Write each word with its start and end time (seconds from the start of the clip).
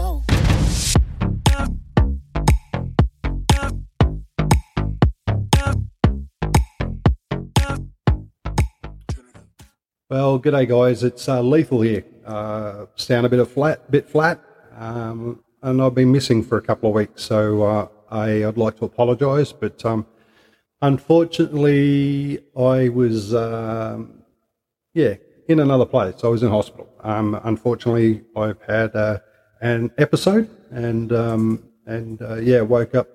go. 0.00 0.22
Well, 10.08 10.40
g'day 10.40 10.68
guys. 10.68 11.04
It's 11.04 11.28
uh, 11.28 11.42
Lethal 11.42 11.82
here. 11.82 12.04
Uh, 12.26 12.86
sound 12.96 13.26
a 13.26 13.28
bit 13.28 13.38
of 13.38 13.50
flat, 13.50 13.90
bit 13.90 14.08
flat, 14.08 14.40
um, 14.76 15.42
and 15.62 15.80
I've 15.80 15.94
been 15.94 16.10
missing 16.10 16.42
for 16.42 16.58
a 16.58 16.62
couple 16.62 16.88
of 16.88 16.94
weeks, 16.94 17.22
so 17.22 17.62
uh, 17.62 17.88
I, 18.10 18.44
would 18.46 18.58
like 18.58 18.76
to 18.78 18.86
apologise. 18.86 19.52
But 19.52 19.84
um, 19.84 20.06
unfortunately, 20.82 22.40
I 22.56 22.88
was, 22.88 23.34
um, 23.34 24.22
yeah, 24.94 25.14
in 25.48 25.60
another 25.60 25.86
place. 25.86 26.24
I 26.24 26.28
was 26.28 26.42
in 26.42 26.50
hospital. 26.50 26.88
Um, 27.02 27.40
unfortunately, 27.44 28.22
I've 28.36 28.60
had 28.62 28.94
uh, 28.96 29.18
an 29.60 29.90
episode, 29.98 30.48
and 30.70 31.12
um, 31.12 31.62
and 31.86 32.22
uh, 32.22 32.36
yeah, 32.36 32.60
woke 32.60 32.94
up 32.94 33.08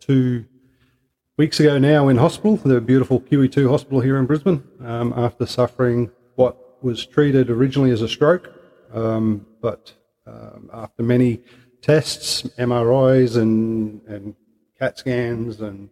two 0.00 0.44
weeks 1.38 1.60
ago 1.60 1.78
now 1.78 2.08
in 2.08 2.16
hospital, 2.16 2.56
the 2.56 2.80
beautiful 2.80 3.20
QE2 3.20 3.68
hospital 3.68 4.00
here 4.00 4.18
in 4.18 4.26
Brisbane, 4.26 4.62
um, 4.84 5.12
after 5.16 5.46
suffering 5.46 6.10
what 6.36 6.82
was 6.84 7.06
treated 7.06 7.50
originally 7.50 7.90
as 7.90 8.02
a 8.02 8.08
stroke, 8.08 8.52
um, 8.92 9.46
but 9.60 9.92
um, 10.26 10.70
after 10.72 11.02
many 11.02 11.40
tests, 11.80 12.42
MRIs 12.58 13.36
and, 13.36 14.02
and 14.06 14.34
CAT 14.78 14.98
scans 14.98 15.60
and 15.60 15.90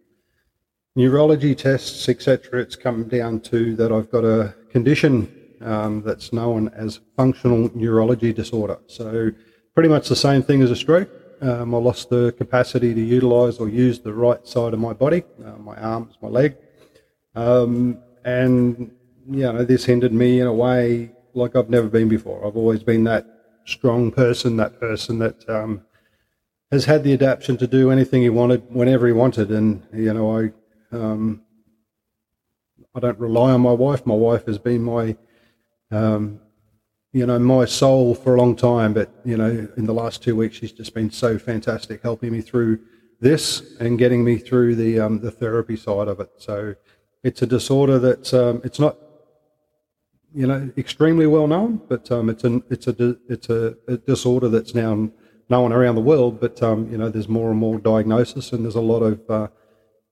neurology 0.95 1.55
tests, 1.55 2.07
etc., 2.09 2.61
it's 2.61 2.75
come 2.75 3.07
down 3.07 3.39
to 3.41 3.75
that 3.75 3.91
I've 3.91 4.11
got 4.11 4.23
a 4.23 4.55
condition 4.69 5.33
um, 5.61 6.01
that's 6.01 6.33
known 6.33 6.69
as 6.69 6.99
functional 7.15 7.69
neurology 7.75 8.33
disorder. 8.33 8.79
So, 8.87 9.31
pretty 9.73 9.89
much 9.89 10.09
the 10.09 10.15
same 10.15 10.41
thing 10.41 10.61
as 10.61 10.71
a 10.71 10.75
stroke. 10.75 11.09
Um, 11.41 11.73
I 11.73 11.77
lost 11.77 12.09
the 12.09 12.33
capacity 12.33 12.93
to 12.93 13.01
utilise 13.01 13.57
or 13.57 13.67
use 13.67 13.99
the 13.99 14.13
right 14.13 14.45
side 14.45 14.73
of 14.73 14.79
my 14.79 14.93
body, 14.93 15.23
uh, 15.43 15.57
my 15.57 15.75
arms, 15.77 16.15
my 16.21 16.27
leg, 16.27 16.55
um, 17.35 17.97
and 18.23 18.91
you 19.29 19.43
know, 19.43 19.63
this 19.63 19.85
hindered 19.85 20.13
me 20.13 20.39
in 20.39 20.47
a 20.47 20.53
way 20.53 21.11
like 21.33 21.55
I've 21.55 21.69
never 21.69 21.87
been 21.87 22.09
before. 22.09 22.45
I've 22.45 22.57
always 22.57 22.83
been 22.83 23.03
that 23.05 23.25
strong 23.65 24.11
person, 24.11 24.57
that 24.57 24.79
person 24.79 25.19
that 25.19 25.49
um, 25.49 25.81
has 26.71 26.85
had 26.85 27.03
the 27.03 27.13
adaptation 27.13 27.57
to 27.57 27.67
do 27.67 27.91
anything 27.91 28.21
he 28.21 28.29
wanted 28.29 28.63
whenever 28.73 29.07
he 29.07 29.13
wanted. 29.13 29.51
And 29.51 29.83
you 29.93 30.13
know, 30.13 30.37
I 30.37 30.51
um, 30.95 31.41
I 32.93 32.99
don't 32.99 33.19
rely 33.19 33.51
on 33.51 33.61
my 33.61 33.71
wife. 33.71 34.05
My 34.05 34.15
wife 34.15 34.45
has 34.45 34.57
been 34.57 34.83
my 34.83 35.15
um, 35.91 36.39
you 37.13 37.25
know 37.25 37.37
my 37.39 37.65
soul 37.65 38.15
for 38.15 38.35
a 38.35 38.37
long 38.37 38.55
time. 38.55 38.93
But 38.93 39.09
you 39.25 39.37
know, 39.37 39.67
in 39.77 39.85
the 39.85 39.93
last 39.93 40.23
two 40.23 40.35
weeks, 40.35 40.57
she's 40.57 40.71
just 40.71 40.93
been 40.93 41.11
so 41.11 41.37
fantastic, 41.37 42.01
helping 42.01 42.31
me 42.31 42.41
through 42.41 42.79
this 43.19 43.75
and 43.79 43.99
getting 43.99 44.23
me 44.23 44.37
through 44.37 44.75
the 44.75 44.99
um, 44.99 45.19
the 45.19 45.31
therapy 45.31 45.75
side 45.75 46.07
of 46.07 46.19
it. 46.19 46.31
So 46.37 46.75
it's 47.23 47.41
a 47.41 47.47
disorder 47.47 47.99
that's 47.99 48.33
um, 48.33 48.61
it's 48.63 48.79
not 48.79 48.97
you 50.33 50.47
know, 50.47 50.71
extremely 50.77 51.27
well 51.27 51.47
known, 51.47 51.81
but 51.89 52.09
um, 52.11 52.29
it's 52.29 52.43
an 52.43 52.63
it's 52.69 52.87
a 52.87 53.17
it's 53.27 53.49
a, 53.49 53.75
a, 53.87 53.97
disorder 53.97 54.47
that's 54.47 54.73
now 54.73 55.09
known 55.49 55.73
around 55.73 55.95
the 55.95 56.01
world. 56.01 56.39
But 56.39 56.61
um, 56.63 56.89
you 56.91 56.97
know, 56.97 57.09
there's 57.09 57.27
more 57.27 57.51
and 57.51 57.59
more 57.59 57.79
diagnosis, 57.79 58.53
and 58.53 58.63
there's 58.63 58.75
a 58.75 58.81
lot 58.81 59.01
of 59.01 59.29
uh, 59.29 59.47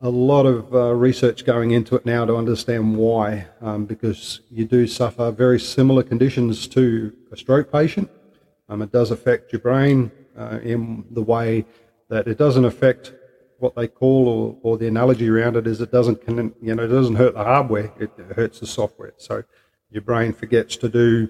a 0.02 0.10
lot 0.10 0.46
of 0.46 0.74
uh, 0.74 0.94
research 0.94 1.44
going 1.44 1.72
into 1.72 1.96
it 1.96 2.06
now 2.06 2.24
to 2.26 2.36
understand 2.36 2.96
why. 2.96 3.48
Um, 3.62 3.86
because 3.86 4.42
you 4.50 4.66
do 4.66 4.88
suffer 4.88 5.32
very 5.32 5.60
similar 5.60 6.04
conditions 6.04 6.68
to 6.70 7.14
a 7.32 7.38
stroke 7.38 7.72
patient. 7.72 8.10
Um, 8.70 8.82
it 8.82 8.92
does 8.92 9.12
affect 9.12 9.52
your 9.52 9.60
brain 9.60 10.12
uh, 10.38 10.60
in 10.64 11.04
the 11.12 11.22
way 11.22 11.66
that 12.10 12.28
it 12.28 12.38
doesn't 12.38 12.66
affect 12.66 13.14
what 13.58 13.76
they 13.76 13.88
call, 13.88 14.30
or, 14.30 14.58
or 14.62 14.78
the 14.78 14.88
analogy 14.88 15.30
around 15.30 15.58
it 15.58 15.68
is, 15.68 15.82
it 15.82 15.92
doesn't 15.92 16.22
you 16.62 16.74
know 16.76 16.84
it 16.84 16.88
doesn't 16.88 17.16
hurt 17.16 17.34
the 17.34 17.44
hardware, 17.44 17.92
it 18.00 18.10
hurts 18.34 18.62
the 18.62 18.68
software. 18.68 19.14
So 19.18 19.44
your 19.90 20.02
brain 20.02 20.32
forgets 20.32 20.78
to 20.78 20.88
do 20.88 21.28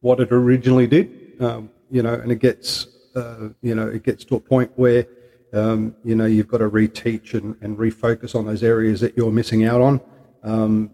what 0.00 0.20
it 0.20 0.32
originally 0.32 0.86
did, 0.86 1.36
um, 1.40 1.70
you 1.90 2.02
know, 2.02 2.14
and 2.14 2.32
it 2.32 2.38
gets, 2.38 2.86
uh, 3.14 3.48
you 3.60 3.74
know, 3.74 3.88
it 3.88 4.04
gets 4.04 4.24
to 4.24 4.36
a 4.36 4.40
point 4.40 4.70
where, 4.76 5.06
um, 5.54 5.94
you 6.04 6.14
know, 6.14 6.26
you've 6.26 6.48
got 6.48 6.58
to 6.58 6.68
reteach 6.68 7.34
and, 7.34 7.56
and 7.60 7.78
refocus 7.78 8.34
on 8.34 8.46
those 8.46 8.62
areas 8.62 9.00
that 9.00 9.16
you're 9.16 9.30
missing 9.30 9.64
out 9.64 9.80
on, 9.80 10.00
um, 10.42 10.90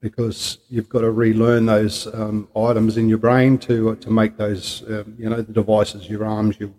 because 0.00 0.58
you've 0.68 0.88
got 0.88 1.00
to 1.00 1.10
relearn 1.10 1.66
those 1.66 2.06
um, 2.14 2.48
items 2.56 2.96
in 2.96 3.08
your 3.08 3.18
brain 3.18 3.58
to 3.58 3.90
uh, 3.90 3.94
to 3.96 4.10
make 4.10 4.36
those, 4.36 4.82
um, 4.88 5.14
you 5.18 5.28
know, 5.28 5.42
the 5.42 5.52
devices, 5.52 6.08
your 6.08 6.24
arms, 6.24 6.58
your, 6.58 6.70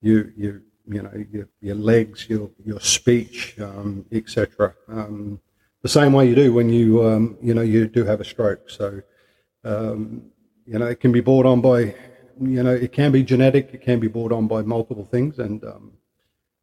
you, 0.00 0.32
you, 0.36 0.62
you 0.86 1.02
know, 1.02 1.24
your, 1.30 1.48
your 1.60 1.76
legs, 1.76 2.28
your 2.28 2.50
your 2.64 2.80
speech, 2.80 3.58
um, 3.60 4.04
etc 4.12 4.74
the 5.84 5.88
same 5.90 6.14
way 6.14 6.26
you 6.26 6.34
do 6.34 6.52
when 6.52 6.70
you 6.70 7.06
um, 7.06 7.36
you 7.42 7.52
know 7.52 7.60
you 7.60 7.86
do 7.86 8.04
have 8.04 8.20
a 8.20 8.24
stroke. 8.24 8.70
So 8.70 9.02
um, 9.64 10.22
you 10.66 10.78
know 10.78 10.86
it 10.86 10.98
can 10.98 11.12
be 11.12 11.20
brought 11.20 11.44
on 11.44 11.60
by 11.60 11.94
you 12.40 12.62
know 12.62 12.74
it 12.74 12.90
can 12.90 13.12
be 13.12 13.22
genetic, 13.22 13.70
it 13.74 13.82
can 13.82 14.00
be 14.00 14.08
brought 14.08 14.32
on 14.32 14.48
by 14.48 14.62
multiple 14.62 15.04
things, 15.04 15.38
and 15.38 15.62
um, 15.62 15.92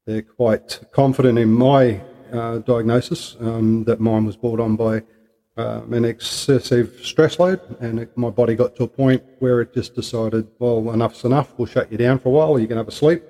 they're 0.05 0.21
quite 0.21 0.79
confident 0.91 1.37
in 1.37 1.51
my 1.51 2.01
uh, 2.31 2.59
diagnosis 2.59 3.35
um, 3.39 3.83
that 3.83 3.99
mine 3.99 4.25
was 4.25 4.35
brought 4.35 4.59
on 4.59 4.75
by 4.75 5.03
um, 5.57 5.93
an 5.93 6.05
excessive 6.05 6.99
stress 7.03 7.39
load, 7.39 7.59
and 7.81 7.99
it, 7.99 8.17
my 8.17 8.29
body 8.29 8.55
got 8.55 8.75
to 8.77 8.83
a 8.83 8.87
point 8.87 9.21
where 9.39 9.61
it 9.61 9.73
just 9.73 9.95
decided, 9.95 10.47
well, 10.59 10.91
enough's 10.91 11.23
enough. 11.25 11.53
We'll 11.57 11.67
shut 11.67 11.91
you 11.91 11.97
down 11.97 12.19
for 12.19 12.29
a 12.29 12.31
while. 12.31 12.59
You 12.59 12.67
can 12.67 12.77
have 12.77 12.87
a 12.87 12.91
sleep, 12.91 13.23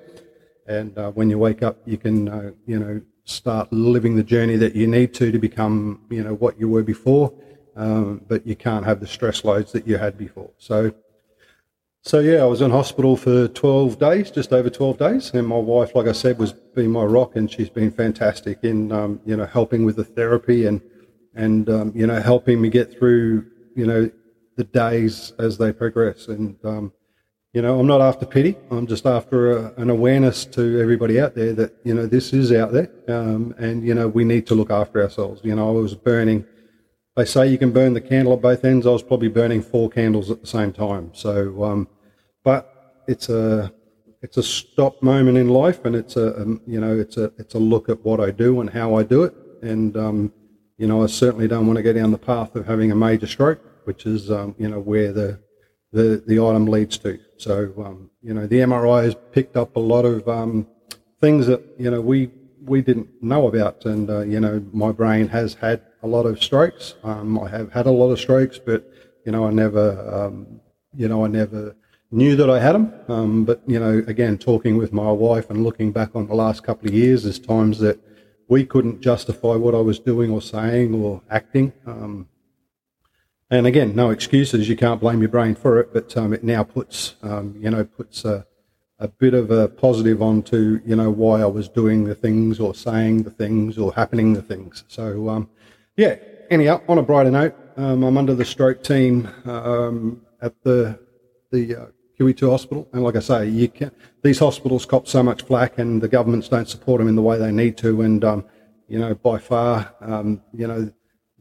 and 0.66 0.96
uh, 0.96 1.10
when 1.10 1.28
you 1.28 1.38
wake 1.38 1.62
up, 1.62 1.78
you 1.84 1.98
can 1.98 2.28
uh, 2.28 2.52
you 2.66 2.78
know 2.78 3.00
start 3.24 3.72
living 3.72 4.16
the 4.16 4.22
journey 4.22 4.56
that 4.56 4.74
you 4.74 4.86
need 4.86 5.14
to 5.14 5.30
to 5.30 5.38
become, 5.38 6.00
you 6.10 6.22
know, 6.22 6.34
what 6.34 6.58
you 6.58 6.68
were 6.68 6.82
before. 6.82 7.32
Um, 7.74 8.20
but 8.28 8.46
you 8.46 8.54
can't 8.54 8.84
have 8.84 9.00
the 9.00 9.06
stress 9.06 9.44
loads 9.44 9.72
that 9.72 9.86
you 9.86 9.96
had 9.96 10.18
before. 10.18 10.50
So, 10.58 10.92
so 12.02 12.18
yeah, 12.18 12.42
I 12.42 12.46
was 12.46 12.60
in 12.60 12.70
hospital 12.70 13.16
for 13.16 13.48
12 13.48 13.98
days, 13.98 14.30
just 14.30 14.52
over 14.52 14.68
12 14.68 14.98
days, 14.98 15.30
and 15.34 15.46
my 15.46 15.56
wife, 15.56 15.94
like 15.94 16.06
I 16.06 16.12
said, 16.12 16.38
was 16.38 16.52
being 16.52 16.90
my 16.90 17.04
rock, 17.04 17.36
and 17.36 17.50
she's 17.50 17.70
been 17.70 17.90
fantastic 17.90 18.58
in, 18.62 18.92
um, 18.92 19.20
you 19.24 19.36
know, 19.36 19.46
helping 19.46 19.84
with 19.84 19.96
the 19.96 20.04
therapy 20.04 20.66
and 20.66 20.80
and 21.34 21.70
um, 21.70 21.92
you 21.94 22.06
know 22.06 22.20
helping 22.20 22.60
me 22.60 22.68
get 22.68 22.92
through, 22.92 23.46
you 23.74 23.86
know, 23.86 24.10
the 24.56 24.64
days 24.64 25.32
as 25.38 25.56
they 25.56 25.72
progress. 25.72 26.28
And 26.28 26.56
um, 26.64 26.92
you 27.52 27.60
know, 27.60 27.78
I'm 27.78 27.86
not 27.86 28.00
after 28.00 28.24
pity. 28.24 28.56
I'm 28.70 28.86
just 28.86 29.04
after 29.04 29.58
a, 29.58 29.74
an 29.76 29.90
awareness 29.90 30.46
to 30.46 30.80
everybody 30.80 31.20
out 31.20 31.34
there 31.34 31.52
that, 31.52 31.76
you 31.84 31.92
know, 31.92 32.06
this 32.06 32.32
is 32.32 32.50
out 32.50 32.72
there. 32.72 32.90
Um, 33.08 33.54
and, 33.58 33.86
you 33.86 33.92
know, 33.92 34.08
we 34.08 34.24
need 34.24 34.46
to 34.46 34.54
look 34.54 34.70
after 34.70 35.02
ourselves. 35.02 35.42
You 35.44 35.54
know, 35.54 35.68
I 35.68 35.72
was 35.72 35.94
burning, 35.94 36.46
they 37.16 37.24
say 37.24 37.46
you 37.46 37.58
can 37.58 37.72
burn 37.72 37.92
the 37.92 38.00
candle 38.00 38.32
at 38.32 38.40
both 38.40 38.64
ends. 38.64 38.86
I 38.86 38.90
was 38.90 39.02
probably 39.02 39.28
burning 39.28 39.62
four 39.62 39.90
candles 39.90 40.30
at 40.30 40.40
the 40.40 40.46
same 40.46 40.72
time. 40.72 41.10
So, 41.14 41.64
um, 41.64 41.88
but 42.42 43.02
it's 43.06 43.28
a, 43.28 43.72
it's 44.22 44.36
a 44.36 44.42
stop 44.42 45.02
moment 45.02 45.36
in 45.36 45.48
life 45.48 45.84
and 45.84 45.94
it's 45.94 46.16
a, 46.16 46.40
um, 46.40 46.60
you 46.66 46.80
know, 46.80 46.98
it's 46.98 47.16
a, 47.16 47.32
it's 47.38 47.54
a 47.54 47.58
look 47.58 47.88
at 47.88 48.02
what 48.04 48.20
I 48.20 48.30
do 48.30 48.60
and 48.60 48.70
how 48.70 48.94
I 48.94 49.02
do 49.02 49.24
it. 49.24 49.34
And, 49.62 49.96
um, 49.96 50.32
you 50.78 50.86
know, 50.86 51.02
I 51.02 51.06
certainly 51.06 51.48
don't 51.48 51.66
want 51.66 51.76
to 51.76 51.82
go 51.82 51.92
down 51.92 52.12
the 52.12 52.18
path 52.18 52.56
of 52.56 52.66
having 52.66 52.90
a 52.90 52.96
major 52.96 53.26
stroke, 53.26 53.60
which 53.84 54.06
is, 54.06 54.30
um, 54.30 54.54
you 54.58 54.68
know, 54.68 54.80
where 54.80 55.12
the, 55.12 55.40
the, 55.92 56.22
the 56.26 56.40
item 56.40 56.66
leads 56.66 56.96
to. 56.98 57.18
So, 57.36 57.72
um, 57.84 58.10
you 58.22 58.32
know, 58.32 58.46
the 58.46 58.60
MRI 58.60 59.04
has 59.04 59.14
picked 59.32 59.56
up 59.56 59.76
a 59.76 59.80
lot 59.80 60.04
of 60.04 60.26
um, 60.28 60.66
things 61.20 61.46
that, 61.46 61.62
you 61.78 61.90
know, 61.90 62.00
we, 62.00 62.30
we 62.64 62.80
didn't 62.80 63.22
know 63.22 63.48
about. 63.48 63.84
And, 63.84 64.08
uh, 64.08 64.20
you 64.20 64.40
know, 64.40 64.64
my 64.72 64.92
brain 64.92 65.28
has 65.28 65.54
had 65.54 65.82
a 66.02 66.06
lot 66.06 66.26
of 66.26 66.42
strokes. 66.42 66.94
Um, 67.04 67.38
I 67.38 67.48
have 67.48 67.72
had 67.72 67.86
a 67.86 67.90
lot 67.90 68.10
of 68.10 68.18
strokes, 68.18 68.58
but, 68.58 68.90
you 69.24 69.32
know, 69.32 69.46
I 69.46 69.50
never, 69.50 70.26
um, 70.26 70.60
you 70.94 71.08
know, 71.08 71.24
I 71.24 71.28
never 71.28 71.76
knew 72.10 72.36
that 72.36 72.50
I 72.50 72.58
had 72.58 72.74
them. 72.74 72.92
Um, 73.08 73.44
but, 73.44 73.62
you 73.66 73.78
know, 73.78 74.02
again, 74.06 74.38
talking 74.38 74.76
with 74.76 74.92
my 74.92 75.10
wife 75.10 75.50
and 75.50 75.64
looking 75.64 75.92
back 75.92 76.10
on 76.14 76.26
the 76.26 76.34
last 76.34 76.62
couple 76.62 76.88
of 76.88 76.94
years, 76.94 77.22
there's 77.22 77.38
times 77.38 77.78
that 77.78 77.98
we 78.48 78.66
couldn't 78.66 79.00
justify 79.00 79.54
what 79.54 79.74
I 79.74 79.80
was 79.80 79.98
doing 79.98 80.30
or 80.30 80.42
saying 80.42 80.94
or 80.94 81.22
acting. 81.30 81.72
Um, 81.86 82.28
and 83.50 83.66
again, 83.66 83.94
no 83.94 84.10
excuses. 84.10 84.68
You 84.68 84.76
can't 84.76 85.00
blame 85.00 85.20
your 85.20 85.28
brain 85.28 85.54
for 85.54 85.78
it, 85.78 85.92
but 85.92 86.16
um, 86.16 86.32
it 86.32 86.42
now 86.42 86.62
puts, 86.62 87.14
um, 87.22 87.54
you 87.58 87.70
know, 87.70 87.84
puts 87.84 88.24
a, 88.24 88.46
a, 88.98 89.08
bit 89.08 89.34
of 89.34 89.50
a 89.50 89.68
positive 89.68 90.22
onto, 90.22 90.80
you 90.86 90.96
know, 90.96 91.10
why 91.10 91.42
I 91.42 91.46
was 91.46 91.68
doing 91.68 92.04
the 92.04 92.14
things 92.14 92.58
or 92.58 92.74
saying 92.74 93.24
the 93.24 93.30
things 93.30 93.76
or 93.78 93.92
happening 93.92 94.32
the 94.32 94.42
things. 94.42 94.84
So, 94.88 95.28
yeah. 95.96 96.16
Anyhow, 96.50 96.82
on 96.88 96.98
a 96.98 97.02
brighter 97.02 97.30
note, 97.30 97.54
um, 97.76 98.02
I'm 98.02 98.18
under 98.18 98.34
the 98.34 98.44
stroke 98.44 98.82
team 98.82 99.28
um, 99.44 100.22
at 100.40 100.54
the 100.62 100.98
the 101.50 101.76
uh, 101.76 101.86
QE2 102.18 102.50
hospital, 102.50 102.88
and 102.92 103.02
like 103.02 103.16
I 103.16 103.20
say, 103.20 103.48
you 103.48 103.68
can, 103.68 103.90
these 104.22 104.38
hospitals 104.38 104.84
cop 104.84 105.06
so 105.06 105.22
much 105.22 105.42
flack, 105.42 105.78
and 105.78 106.00
the 106.00 106.08
governments 106.08 106.48
don't 106.48 106.68
support 106.68 106.98
them 106.98 107.08
in 107.08 107.16
the 107.16 107.22
way 107.22 107.38
they 107.38 107.52
need 107.52 107.76
to, 107.78 108.02
and 108.02 108.24
um, 108.24 108.44
you 108.88 108.98
know, 108.98 109.14
by 109.14 109.38
far, 109.38 109.94
you 110.52 110.66
know 110.66 110.92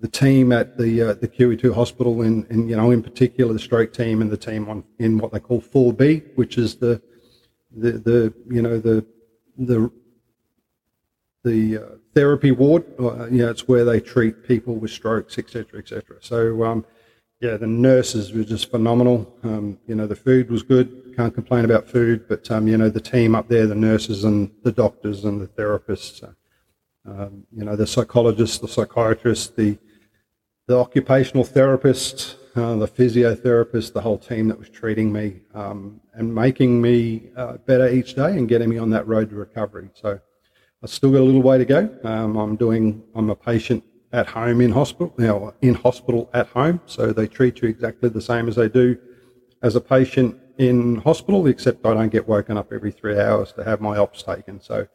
the 0.02 0.08
team 0.08 0.52
at 0.52 0.78
the 0.78 1.02
uh, 1.02 1.14
the 1.14 1.28
QE2 1.28 1.74
hospital, 1.74 2.22
in 2.22 2.46
you 2.68 2.76
know 2.76 2.92
in 2.92 3.04
particular 3.04 3.54
the 3.54 3.60
stroke 3.60 3.94
team 3.94 4.22
and 4.22 4.32
the 4.32 4.38
team 4.38 4.68
on 4.68 4.84
in 5.00 5.18
what 5.18 5.32
they 5.32 5.40
call 5.40 5.62
4B, 5.62 6.36
which 6.36 6.58
is 6.58 6.76
the 6.76 7.02
the 7.72 7.92
the 7.94 8.34
you 8.50 8.62
know 8.62 8.80
the 8.80 9.06
the 9.58 9.92
the 11.44 11.78
uh, 11.78 11.82
therapy 12.14 12.52
ward. 12.52 12.86
Uh, 13.00 13.26
you 13.26 13.44
know, 13.44 13.50
it's 13.50 13.68
where 13.68 13.86
they 13.86 14.00
treat 14.00 14.48
people 14.48 14.76
with 14.76 14.92
strokes, 14.92 15.38
etc., 15.38 15.80
etc. 15.80 16.18
So, 16.22 16.64
um, 16.64 16.86
yeah, 17.40 17.58
the 17.58 17.68
nurses 17.68 18.32
were 18.34 18.44
just 18.44 18.70
phenomenal. 18.70 19.36
Um, 19.44 19.80
you 19.88 19.96
know, 19.96 20.08
the 20.08 20.16
food 20.16 20.52
was 20.52 20.62
good. 20.62 21.14
Can't 21.16 21.34
complain 21.34 21.66
about 21.66 21.88
food, 21.88 22.28
but 22.28 22.50
um, 22.52 22.68
you 22.68 22.78
know, 22.78 22.90
the 22.90 23.02
team 23.02 23.36
up 23.36 23.48
there, 23.48 23.68
the 23.68 23.76
nurses 23.76 24.24
and 24.24 24.52
the 24.64 24.72
doctors 24.72 25.26
and 25.26 25.42
the 25.42 25.48
therapists, 25.48 26.24
uh, 26.24 26.32
um, 27.10 27.44
you 27.52 27.66
know, 27.66 27.76
the 27.76 27.88
psychologists, 27.88 28.60
the 28.60 28.68
psychiatrists, 28.68 29.48
the 29.50 29.78
the 30.68 30.78
occupational 30.78 31.44
therapists, 31.44 32.36
uh, 32.56 32.76
the 32.76 32.88
physiotherapists, 32.88 33.92
the 33.92 34.02
whole 34.02 34.18
team 34.18 34.48
that 34.48 34.58
was 34.58 34.70
treating 34.70 35.12
me 35.12 35.42
um, 35.54 36.00
and 36.14 36.34
making 36.34 36.82
me 36.82 37.30
uh, 37.36 37.58
better 37.66 37.90
each 37.90 38.14
day 38.16 38.38
and 38.38 38.48
getting 38.48 38.70
me 38.70 38.78
on 38.78 38.90
that 38.92 39.08
road 39.08 39.30
to 39.32 39.36
recovery. 39.36 39.90
So 39.94 40.20
I've 40.84 40.90
still 40.90 41.12
got 41.12 41.20
a 41.20 41.24
little 41.24 41.44
way 41.44 41.60
to 41.60 41.66
go. 41.66 41.96
Um, 42.04 42.36
I'm 42.38 42.56
doing. 42.56 43.04
I'm 43.14 43.30
a 43.30 43.36
patient 43.36 43.84
at 44.14 44.28
home 44.28 44.62
in 44.62 44.72
hospital 44.72 45.14
now. 45.18 45.54
In 45.62 45.76
hospital 45.76 46.30
at 46.34 46.48
home, 46.48 46.82
so 46.88 47.14
they 47.14 47.28
treat 47.28 47.62
you 47.62 47.70
exactly 47.70 48.10
the 48.10 48.22
same 48.22 48.48
as 48.48 48.56
they 48.56 48.68
do 48.68 48.98
as 49.62 49.76
a 49.76 49.82
patient 49.82 50.38
in 50.58 50.96
hospital, 50.98 51.46
except 51.46 51.86
I 51.86 51.94
don't 51.94 52.10
get 52.10 52.28
woken 52.28 52.58
up 52.58 52.74
every 52.74 52.92
three 52.92 53.20
hours 53.20 53.54
to 53.54 53.64
have 53.64 53.82
my 53.82 53.98
ops 53.98 54.24
taken. 54.24 54.60
So. 54.60 54.88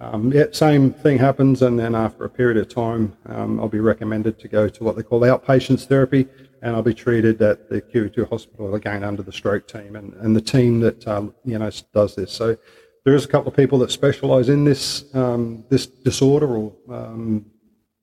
Um, 0.00 0.32
yeah, 0.32 0.46
same 0.50 0.92
thing 0.92 1.18
happens, 1.18 1.62
and 1.62 1.78
then 1.78 1.94
after 1.94 2.24
a 2.24 2.28
period 2.28 2.56
of 2.56 2.68
time, 2.68 3.16
um, 3.26 3.60
I'll 3.60 3.68
be 3.68 3.78
recommended 3.78 4.40
to 4.40 4.48
go 4.48 4.68
to 4.68 4.84
what 4.84 4.96
they 4.96 5.04
call 5.04 5.20
outpatients 5.20 5.86
therapy, 5.86 6.26
and 6.62 6.74
I'll 6.74 6.82
be 6.82 6.92
treated 6.92 7.40
at 7.40 7.70
the 7.70 7.80
QE2 7.80 8.28
hospital 8.28 8.74
again 8.74 9.04
under 9.04 9.22
the 9.22 9.32
stroke 9.32 9.68
team 9.68 9.94
and, 9.94 10.12
and 10.14 10.34
the 10.34 10.40
team 10.40 10.80
that 10.80 11.06
uh, 11.06 11.28
you 11.44 11.58
know 11.60 11.70
does 11.94 12.16
this. 12.16 12.32
So 12.32 12.56
there 13.04 13.14
is 13.14 13.24
a 13.24 13.28
couple 13.28 13.48
of 13.48 13.56
people 13.56 13.78
that 13.78 13.90
specialise 13.90 14.48
in 14.48 14.64
this 14.64 15.14
um, 15.14 15.64
this 15.68 15.86
disorder 15.86 16.56
or 16.56 16.72
um, 16.90 17.44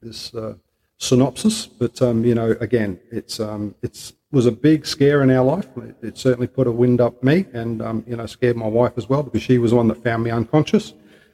this 0.01 0.33
uh, 0.33 0.53
synopsis, 0.97 1.65
but 1.65 1.99
um, 2.01 2.23
you 2.23 2.35
know, 2.35 2.55
again, 2.61 2.99
it's 3.11 3.39
um, 3.39 3.75
it's 3.81 4.13
was 4.31 4.45
a 4.45 4.51
big 4.51 4.85
scare 4.85 5.23
in 5.23 5.31
our 5.31 5.43
life. 5.43 5.67
It, 5.77 5.95
it 6.01 6.17
certainly 6.17 6.47
put 6.47 6.67
a 6.67 6.71
wind 6.71 7.01
up 7.01 7.21
me, 7.23 7.47
and 7.53 7.81
um, 7.81 8.03
you 8.07 8.15
know, 8.15 8.27
scared 8.27 8.55
my 8.55 8.67
wife 8.67 8.93
as 8.95 9.09
well 9.09 9.23
because 9.23 9.41
she 9.41 9.57
was 9.57 9.71
the 9.71 9.77
one 9.77 9.87
that 9.87 10.03
found 10.03 10.23
me 10.23 10.31
unconscious. 10.31 10.93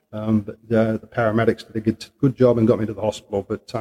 But 0.10 0.24
uh, 0.24 0.98
the 0.98 1.10
paramedics 1.14 1.68
did 1.68 1.75
a 1.75 1.81
good, 1.81 2.06
good 2.19 2.36
job 2.36 2.58
and 2.58 2.68
got 2.68 2.80
me 2.80 2.86
to 2.86 2.94
the 2.94 3.02
hospital. 3.02 3.46
But 3.48 3.72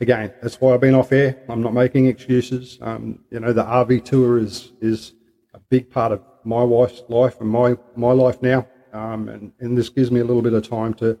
again, 0.00 0.32
that's 0.40 0.60
why 0.60 0.72
I've 0.72 0.80
been 0.80 0.94
off 0.94 1.12
air. 1.12 1.42
I'm 1.48 1.60
not 1.60 1.74
making 1.74 2.06
excuses. 2.06 2.78
you 2.80 3.40
know, 3.40 3.52
the 3.52 3.64
RV 3.64 4.04
tour 4.04 4.38
is 4.38 4.72
is 4.80 5.12
a 5.52 5.58
big 5.58 5.90
part 5.90 6.12
of 6.12 6.22
my 6.44 6.62
wife's 6.62 7.02
life 7.08 7.40
and 7.40 7.50
my 7.50 7.76
my 7.96 8.12
life 8.12 8.40
now. 8.40 8.66
Um, 8.92 9.28
and, 9.28 9.52
and 9.60 9.76
this 9.76 9.88
gives 9.88 10.10
me 10.10 10.20
a 10.20 10.24
little 10.24 10.42
bit 10.42 10.52
of 10.52 10.68
time 10.68 10.94
to 10.94 11.18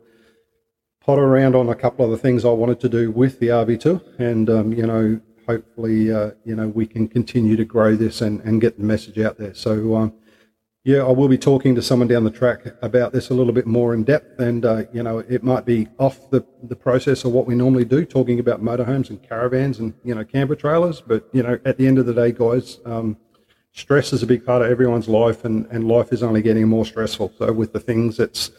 potter 1.00 1.24
around 1.24 1.54
on 1.54 1.68
a 1.68 1.74
couple 1.74 2.04
of 2.04 2.10
the 2.10 2.18
things 2.18 2.44
I 2.44 2.50
wanted 2.50 2.80
to 2.80 2.88
do 2.88 3.10
with 3.10 3.38
the 3.40 3.48
RV 3.48 3.80
Tour. 3.80 4.02
And, 4.18 4.50
um, 4.50 4.72
you 4.72 4.86
know, 4.86 5.20
hopefully, 5.46 6.12
uh, 6.12 6.32
you 6.44 6.54
know, 6.54 6.68
we 6.68 6.86
can 6.86 7.08
continue 7.08 7.56
to 7.56 7.64
grow 7.64 7.96
this 7.96 8.20
and, 8.20 8.40
and 8.42 8.60
get 8.60 8.76
the 8.76 8.84
message 8.84 9.18
out 9.18 9.38
there. 9.38 9.54
So, 9.54 9.96
um, 9.96 10.12
yeah, 10.84 10.98
I 10.98 11.10
will 11.10 11.28
be 11.28 11.38
talking 11.38 11.74
to 11.74 11.82
someone 11.82 12.08
down 12.08 12.24
the 12.24 12.30
track 12.30 12.66
about 12.82 13.12
this 13.12 13.30
a 13.30 13.34
little 13.34 13.52
bit 13.52 13.66
more 13.66 13.94
in 13.94 14.04
depth. 14.04 14.38
And, 14.38 14.64
uh, 14.64 14.84
you 14.92 15.02
know, 15.02 15.18
it 15.18 15.42
might 15.42 15.64
be 15.64 15.88
off 15.98 16.30
the, 16.30 16.46
the 16.62 16.76
process 16.76 17.24
of 17.24 17.32
what 17.32 17.46
we 17.46 17.54
normally 17.54 17.84
do, 17.84 18.04
talking 18.04 18.38
about 18.38 18.62
motorhomes 18.62 19.10
and 19.10 19.22
caravans 19.22 19.78
and, 19.78 19.94
you 20.04 20.14
know, 20.14 20.24
camper 20.24 20.56
trailers. 20.56 21.00
But, 21.00 21.28
you 21.32 21.42
know, 21.42 21.58
at 21.64 21.78
the 21.78 21.86
end 21.86 21.98
of 21.98 22.06
the 22.06 22.14
day, 22.14 22.32
guys, 22.32 22.80
um, 22.84 23.16
stress 23.78 24.12
is 24.12 24.22
a 24.22 24.26
big 24.26 24.44
part 24.44 24.60
of 24.62 24.70
everyone's 24.70 25.08
life, 25.08 25.44
and, 25.44 25.66
and 25.70 25.86
life 25.86 26.12
is 26.12 26.22
only 26.22 26.42
getting 26.42 26.66
more 26.68 26.84
stressful. 26.84 27.32
So 27.38 27.52
with 27.52 27.72
the 27.72 27.80
things 27.80 28.16
that's, 28.16 28.50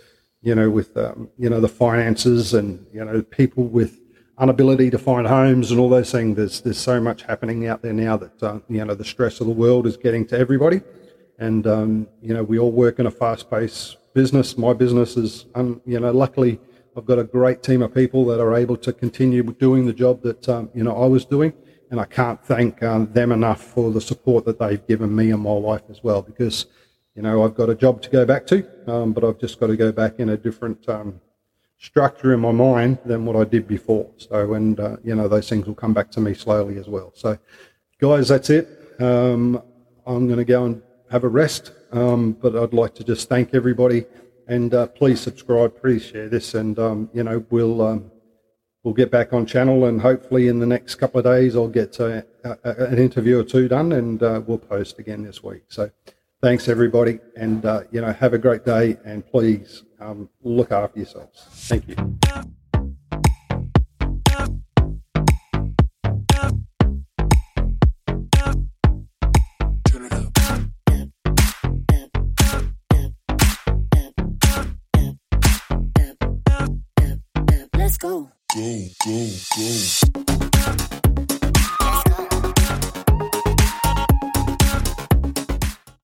you 0.42 0.56
know, 0.56 0.69
with 0.69 0.95
um, 0.95 1.30
you 1.38 1.50
know 1.50 1.60
the 1.60 1.68
finances 1.68 2.54
and 2.54 2.86
you 2.94 3.04
know 3.04 3.21
people 3.21 3.66
with 3.66 4.00
inability 4.42 4.89
to 4.89 4.98
find 4.98 5.27
homes 5.27 5.71
and 5.71 5.80
all 5.80 5.89
those 5.89 6.12
things. 6.12 6.38
There's 6.38 6.62
there's 6.62 6.77
so 6.77 7.01
much 7.01 7.24
happening 7.24 7.68
out 7.68 7.81
there 7.81 7.94
now 7.94 8.16
that 8.18 8.42
uh, 8.42 8.60
you 8.69 8.83
know 8.86 8.95
the 8.95 9.04
stress 9.04 9.42
of 9.42 9.48
the 9.48 9.54
world 9.54 9.86
is 9.86 9.98
getting 9.98 10.25
to 10.27 10.39
everybody, 10.39 10.81
and 11.38 11.68
um, 11.68 12.07
you 12.21 12.33
know 12.33 12.44
we 12.44 12.57
all 12.57 12.71
work 12.71 13.00
in 13.00 13.06
a 13.06 13.12
fast-paced 13.12 13.98
business. 14.13 14.57
My 14.57 14.74
business 14.74 15.18
is, 15.18 15.45
um, 15.56 15.81
you 15.86 16.00
know, 16.00 16.12
luckily 16.12 16.60
I've 16.95 17.06
got 17.06 17.19
a 17.19 17.24
great 17.24 17.62
team 17.62 17.81
of 17.81 17.94
people 17.94 18.25
that 18.25 18.39
are 18.39 18.56
able 18.56 18.77
to 18.77 18.92
continue 18.94 19.44
doing 19.44 19.86
the 19.86 19.94
job 19.94 20.21
that 20.24 20.48
um, 20.48 20.69
you 20.74 20.86
know 20.86 20.95
I 20.95 21.07
was 21.07 21.25
doing 21.25 21.51
and 21.92 22.00
I 22.00 22.06
can't 22.06 22.44
thank 22.44 22.84
um, 22.84 23.12
them 23.14 23.32
enough 23.32 23.64
for 23.64 23.92
the 23.92 24.02
support 24.02 24.46
that 24.46 24.60
they've 24.60 24.86
given 24.88 25.16
me 25.16 25.32
and 25.32 25.42
my 25.42 25.54
wife 25.54 25.84
as 25.90 26.04
well. 26.04 26.22
Because 26.22 26.68
you 27.16 27.22
know 27.22 27.44
I've 27.44 27.56
got 27.56 27.70
a 27.70 27.76
job 27.76 28.02
to 28.04 28.10
go 28.10 28.26
back 28.26 28.46
to, 28.48 28.68
um, 28.92 29.14
but 29.14 29.24
I've 29.24 29.40
just 29.40 29.60
got 29.60 29.68
to 29.68 29.78
go 29.78 29.92
back 29.92 30.20
in 30.20 30.30
a 30.30 30.38
different 30.38 30.88
um, 30.88 31.20
structure 31.80 32.34
in 32.34 32.40
my 32.40 32.52
mind 32.52 33.00
than 33.06 33.26
what 33.26 33.36
I 33.36 33.44
did 33.44 33.68
before. 33.68 34.10
So, 34.18 34.54
and 34.54 34.80
uh, 34.80 34.98
you 35.04 35.16
know 35.16 35.28
those 35.28 35.50
things 35.50 35.66
will 35.66 35.76
come 35.76 35.94
back 35.94 36.12
to 36.12 36.20
me 36.20 36.34
slowly 36.34 36.78
as 36.78 36.88
well. 36.88 37.12
So, 37.16 37.38
guys, 38.00 38.28
that's 38.28 38.50
it. 38.50 38.68
Um, 39.00 39.62
I'm 40.06 40.28
going 40.28 40.40
to 40.40 40.46
go 40.46 40.66
and 40.66 40.82
have 41.10 41.24
a 41.24 41.30
rest, 41.30 41.72
um, 41.92 42.34
but 42.34 42.56
I'd 42.56 42.74
like 42.74 42.94
to 42.96 43.04
just 43.04 43.30
thank 43.30 43.54
everybody. 43.54 44.06
And 44.48 44.74
uh, 44.74 44.88
please 44.88 45.20
subscribe, 45.20 45.80
please 45.80 46.04
share 46.04 46.28
this, 46.28 46.54
and 46.56 46.78
um, 46.80 47.10
you 47.14 47.24
know 47.24 47.44
we'll 47.50 47.82
we'll 48.84 48.94
get 48.94 49.12
back 49.12 49.34
on 49.34 49.46
channel 49.46 49.86
and 49.86 50.02
hopefully 50.02 50.48
in 50.48 50.60
the 50.60 50.66
next 50.66 50.96
couple 50.96 51.20
of 51.20 51.26
days 51.26 51.56
I'll 51.56 51.68
get 51.68 52.00
uh, 52.00 52.22
a, 52.44 52.58
a, 52.64 52.86
an 52.88 52.98
interview 52.98 53.40
or 53.40 53.44
two 53.44 53.68
done 53.68 53.92
and 53.92 54.22
uh, 54.24 54.42
we'll 54.46 54.58
post 54.58 55.00
again 55.00 55.24
this 55.24 55.44
week. 55.44 55.64
So 55.68 55.92
thanks 56.42 56.68
everybody 56.68 57.20
and 57.36 57.66
uh, 57.66 57.84
you 57.92 58.02
know 58.02 58.14
have 58.14 58.34
a 58.34 58.38
great 58.38 58.66
day 58.66 58.98
and 59.06 59.26
please 59.26 59.84
um, 60.00 60.30
look 60.42 60.72
after 60.72 61.00
yourselves. 61.00 61.46
Thank 61.52 61.88
you. 61.90 61.96
Go, 78.56 78.86
go, 79.06 79.30
go. 79.56 80.19